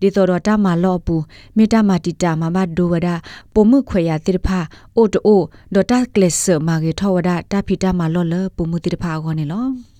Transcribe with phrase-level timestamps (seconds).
[0.00, 1.14] ဒီတော်တော်တမာလော့ပူ
[1.56, 3.08] မေတ္တာမာတိတာမမဒိုဝဒ
[3.54, 4.58] ပုံမှုခွေရတိတဖာ
[4.96, 5.40] အိုတို
[5.74, 9.91] ဒေါ်တာကလစ်မာဂေထောဝဒတဖိတာမာလော့လပုံမှုတိတဖာခေါနေလော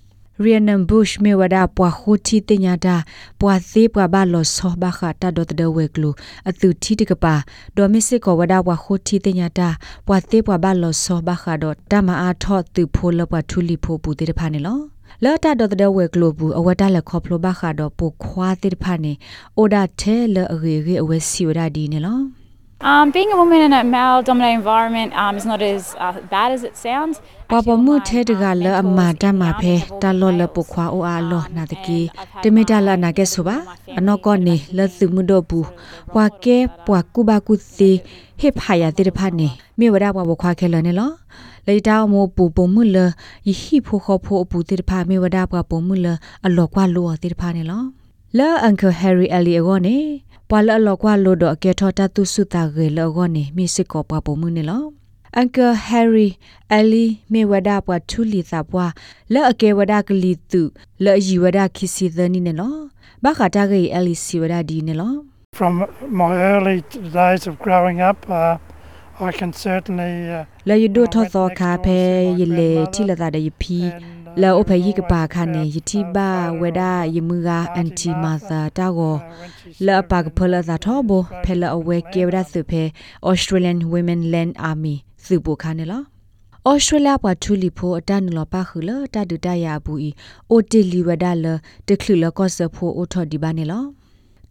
[0.45, 2.97] ရီယန်နမ်ဘုရှ်မေဝဒပွာခိုတီတညာတာ
[3.41, 6.11] ပွာသေးပွာဘာလောဆောဘခတာဒတ်ဒဝဲကလူ
[6.49, 7.35] အသူတီတကပါ
[7.77, 9.69] ဒေါ်မစ်စစ်ကောဝဒပွာခိုတီတညာတာ
[10.07, 14.79] ပွာသေးပွာဘာလောဆောဘခဒတ်တမအားထော့သူဖိုးလပွာထူလီဖိုးပူတေတဖာနေလော
[15.25, 19.13] လော်တာဒတ်ဒဝဲကလူဘူးအဝတာလက်ခေါပလိုဘခဒတ်ပိုခွာတေတဖာနေ
[19.57, 22.42] အိုဒါထဲလအရေရေအဝဲစီဝဒဒီနေလော
[22.85, 26.51] Um, being a woman in a male dominated environment um, is not as uh, bad
[26.51, 27.17] as it sounds.
[27.51, 31.99] ပပမှုထဲတကလအမတမဖဲတလောလပခွာအိုအားလောနာတကီ
[32.43, 33.57] တမီတလာနာကဲဆိုပါ
[33.99, 35.67] အနောကနေလသုမှုတော့ဘူး
[36.15, 36.57] ပွာကဲ
[36.87, 37.91] ပွာကုဘကုစီ
[38.41, 41.11] ဟစ်ဖာယာတိတဖာနေမြေဝဒပွာဘခွာခဲလနေလော
[41.67, 42.97] လေတောင်မပူပုံမှုလ
[43.49, 46.07] ယဟိဖိုခောဖိုပူတိတဖာမြေဝဒပွာပုံမှုလ
[46.47, 47.83] အလောကွာလောတိတဖာနေလော
[48.39, 49.99] လာအန်ကယ်ဟယ်ရီအလီအကောနေ
[50.49, 54.85] ပွာလအလောကွာလို့တော့အကဲထောတတုစုတာရေလောကောနေမိစစ်ကောပွားပုံမှုနေလော
[55.37, 56.29] အန်ကယ်ဟယ်ရီ
[56.75, 58.93] အလီမေဝဒပွားထူလီသာပွား
[59.33, 60.63] လောအကဲဝဒကလီတု
[61.05, 62.77] လောယီဝဒခိစီသနီနေလော
[63.23, 65.15] ဘာခတာဂေအလီစီဝဒဒီနေလော
[65.61, 65.75] From
[66.21, 66.79] my early
[67.21, 68.57] days of growing up, uh,
[69.29, 70.15] I can certainly.
[70.37, 71.99] Uh, လေယဒိုထောသောခါဖဲ
[72.41, 73.79] ယလေတိလတာ de yipi
[74.41, 76.29] လာအိုဖေယိကပါခါနေယတိဘာ
[76.61, 76.81] ဝဒ
[77.15, 79.17] ယမှုကအန်တီမာသာတာကို
[79.87, 81.11] လာပကဖလာသာထောဘ
[81.45, 82.83] ဖဲလာအဝဲကေဝဒသုဖေ
[83.31, 84.95] Australian Women Land Army
[85.25, 86.05] စုပိုခါနေလား
[86.69, 90.11] ဩစတြေးလျပွားထူလီဖိုအတန်လောပါခူလတဒူတရဘူးဤ
[90.51, 91.47] အိုတီလီဝဒါလ
[91.87, 93.85] တခလူလကောဆဖိုအိုထော်ဒီဘာနေလော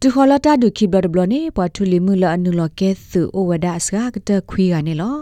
[0.04, 5.16] တူခေါ်လတာဒုခိဘလဘလနေပွားထူလီမှုလအနုလကဲသုအိုဝဒအစကတခွေးကနေလော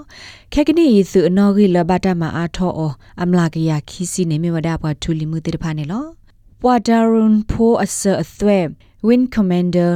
[0.52, 2.92] ခဲကနီယေစုအနော်ဂီလဘတာမအားထောအော
[3.22, 6.04] အမလာကရခီစီနေမြဝဒပွားထူလီမှုတေတဖာနေလော
[6.62, 8.58] ပွာဒါရွန်ဖိုအဆအသွဲ
[9.06, 9.92] Win Commander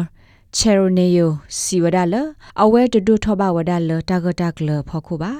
[0.57, 1.29] Cheroneyo
[1.61, 2.15] စီဝဒလ
[2.63, 5.33] အဝဲတဒုထောဘဝဒလတာဂတာကလဖောခုပါ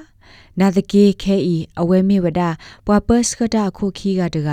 [0.61, 2.41] နာတကေခဲဤအဝဲမေဝဒ
[2.87, 4.49] ပွာပတ်စကတာခုခီကတက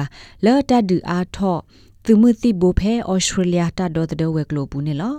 [0.45, 1.61] လော်တဒူအားထော့
[2.05, 5.15] သူမှုတိဘိုဖဲဩစတြေးလျတာဒေါ်တဲ့ဝဲကလိုဘူးနေလော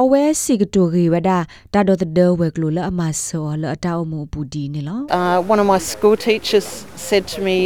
[0.00, 1.30] အဝဲစီကတိုဂီဝဒ
[1.74, 6.68] တာဒေါ်တဲ့ဝဲကလိုလအမဆောလအတောက်မှုပူဒီနေလော Uh, one of my school teachers
[7.08, 7.56] said to me,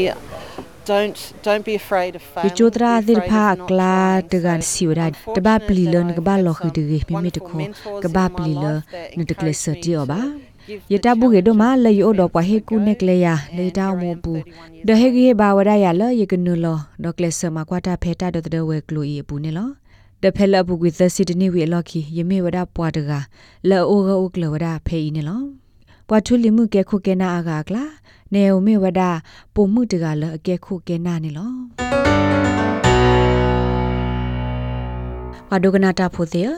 [0.90, 1.16] "Don't
[1.46, 3.96] don't be afraid of failure." ဒီချိုဒရာဒီဖာကလာ
[4.32, 5.02] တကန်စီဝဒ
[5.36, 7.62] တဘပလီလနကဘလောခိတဂီမိမိတခို
[8.04, 8.64] ကဘပလီလ
[9.18, 10.20] နတကလစတီယောပါ
[10.92, 14.32] ယတပုကေဒမလေယောဒပဟေကုနေကလေယာလေတောင်းမပူ
[14.86, 19.68] ဒဟေဂေဘာဝရယာလယေကနုလောဒကလစမကွာတာဖေတာဒတဲ့ဝဲကလိုဤပူနေလော
[20.22, 23.12] တဖဲလပုကွေသစီတနေဝေလော်ခီယမေဝဒပွားတက
[23.68, 25.40] လောအိုဂအိုကလဝဒဖေးနေလော
[26.08, 27.84] ပွားထူလီမှုကဲခုကဲနာအာကကလာ
[28.34, 29.02] နေုံမေဝဒ
[29.54, 31.50] ပုံမှုတကလအကဲခုကဲနာနေလော
[35.48, 36.50] ဝါဒကနာတာဖိုသေး